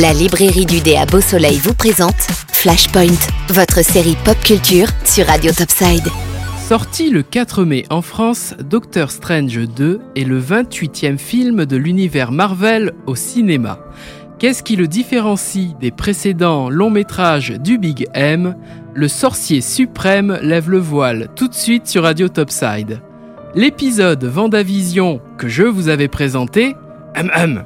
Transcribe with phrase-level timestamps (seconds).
[0.00, 2.16] La librairie du dé à Beau Soleil vous présente
[2.52, 3.18] Flashpoint,
[3.50, 6.08] votre série pop culture sur Radio Topside.
[6.66, 12.32] Sorti le 4 mai en France, Doctor Strange 2 est le 28e film de l'univers
[12.32, 13.78] Marvel au cinéma.
[14.38, 18.56] Qu'est-ce qui le différencie des précédents longs métrages du Big M?
[18.94, 23.02] Le sorcier suprême lève le voile tout de suite sur Radio Topside.
[23.54, 26.74] L'épisode Vendavision que je vous avais présenté,
[27.18, 27.64] hum hum,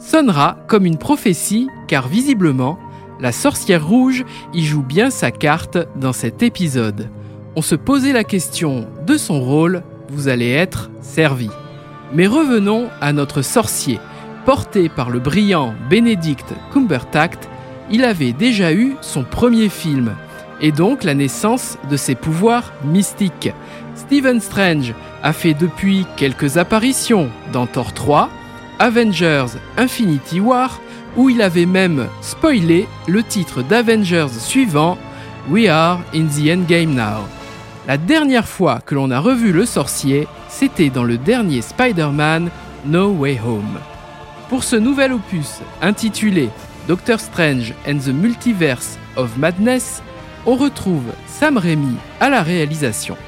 [0.00, 2.78] sonnera comme une prophétie car visiblement,
[3.20, 7.08] la sorcière rouge y joue bien sa carte dans cet épisode.
[7.54, 11.50] On se posait la question de son rôle, vous allez être servi.
[12.12, 13.98] Mais revenons à notre sorcier.
[14.46, 17.34] Porté par le brillant Benedict Cumberbatch,
[17.90, 20.14] il avait déjà eu son premier film,
[20.60, 23.52] et donc la naissance de ses pouvoirs mystiques.
[23.94, 28.30] Stephen Strange a fait depuis quelques apparitions dans Thor 3,
[28.80, 30.80] Avengers Infinity War,
[31.14, 34.96] où il avait même spoilé le titre d'Avengers suivant,
[35.50, 37.28] We Are in the Endgame Now.
[37.86, 42.48] La dernière fois que l'on a revu le sorcier, c'était dans le dernier Spider-Man
[42.86, 43.78] No Way Home.
[44.48, 46.48] Pour ce nouvel opus intitulé
[46.88, 50.02] Doctor Strange and the Multiverse of Madness,
[50.46, 53.18] on retrouve Sam Raimi à la réalisation.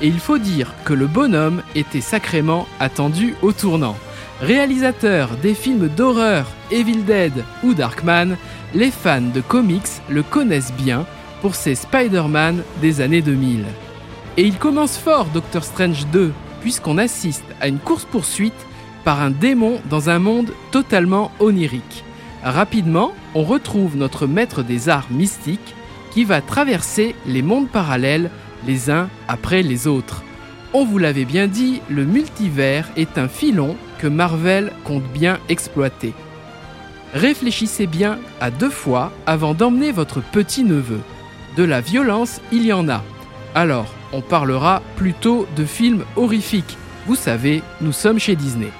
[0.00, 3.96] Et il faut dire que le bonhomme était sacrément attendu au tournant.
[4.40, 8.36] Réalisateur des films d'horreur Evil Dead ou Darkman,
[8.74, 11.06] les fans de comics le connaissent bien
[11.40, 13.64] pour ses Spider-Man des années 2000.
[14.36, 18.66] Et il commence fort Doctor Strange 2, puisqu'on assiste à une course-poursuite
[19.04, 22.04] par un démon dans un monde totalement onirique.
[22.42, 25.76] Rapidement, on retrouve notre maître des arts mystiques
[26.10, 28.30] qui va traverser les mondes parallèles
[28.66, 30.24] les uns après les autres.
[30.76, 36.12] On vous l'avait bien dit, le multivers est un filon que Marvel compte bien exploiter.
[37.12, 40.98] Réfléchissez bien à deux fois avant d'emmener votre petit-neveu.
[41.56, 43.04] De la violence, il y en a.
[43.54, 46.76] Alors, on parlera plutôt de films horrifiques.
[47.06, 48.72] Vous savez, nous sommes chez Disney.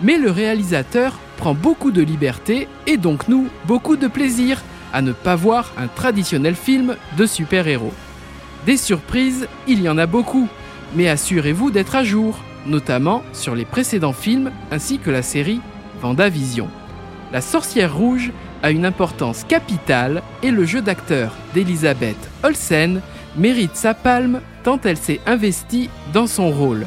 [0.00, 4.62] Mais le réalisateur prend beaucoup de liberté et donc nous, beaucoup de plaisir
[4.94, 7.92] à ne pas voir un traditionnel film de super-héros.
[8.64, 10.48] Des surprises, il y en a beaucoup,
[10.94, 15.60] mais assurez-vous d'être à jour, notamment sur les précédents films ainsi que la série
[16.00, 16.68] Vendavision.
[17.32, 23.00] La sorcière rouge a une importance capitale et le jeu d'acteur d'Elisabeth Olsen
[23.36, 26.86] mérite sa palme tant elle s'est investie dans son rôle.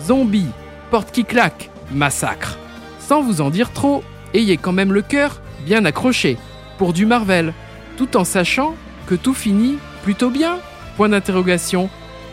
[0.00, 0.50] Zombie,
[0.90, 2.58] porte qui claque, massacre.
[2.98, 4.04] Sans vous en dire trop,
[4.34, 6.36] ayez quand même le cœur bien accroché
[6.78, 7.52] pour du Marvel,
[7.96, 8.74] tout en sachant
[9.06, 10.58] que tout finit plutôt bien?
[10.96, 11.90] Point d'interrogation.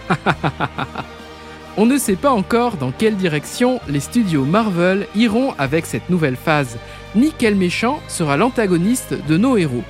[1.78, 6.36] On ne sait pas encore dans quelle direction les studios Marvel iront avec cette nouvelle
[6.36, 6.78] phase,
[7.16, 9.84] ni quel méchant sera l'antagoniste de nos héros.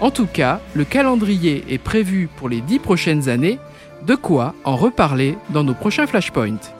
[0.00, 3.58] En tout cas, le calendrier est prévu pour les dix prochaines années,
[4.06, 6.72] de quoi en reparler dans nos prochains Flashpoints.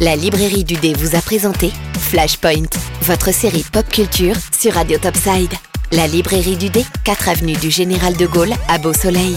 [0.00, 2.68] La librairie du dé vous a présenté Flashpoint,
[3.02, 5.52] votre série pop culture sur Radio Topside.
[5.92, 9.36] La librairie du dé, 4 avenue du Général de Gaulle à Beau Soleil.